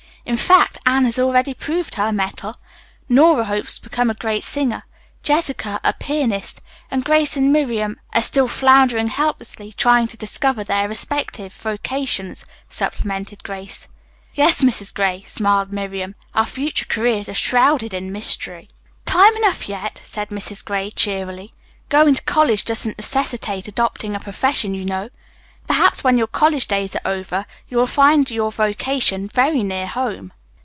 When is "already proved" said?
1.17-1.95